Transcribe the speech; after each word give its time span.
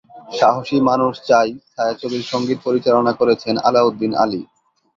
সাহসী 0.31 0.77
মানুষ 0.89 1.13
চাই 1.29 1.49
ছায়াছবির 1.71 2.23
সঙ্গীত 2.31 2.59
পরিচালনা 2.67 3.11
করেছেন 3.19 3.55
আলাউদ্দিন 3.67 4.11
আলী। 4.23 4.41